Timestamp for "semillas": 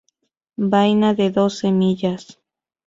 1.59-2.21